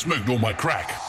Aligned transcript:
smoked 0.00 0.30
all 0.30 0.38
my 0.38 0.54
crack. 0.54 0.99